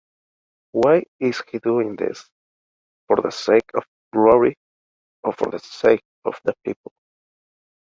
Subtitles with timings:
[0.71, 2.27] Why is he doing this:
[3.05, 4.55] for the sake of glory
[5.23, 6.91] or for the sake of the people?